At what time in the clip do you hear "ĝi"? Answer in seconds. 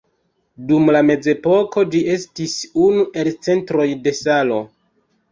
1.95-1.99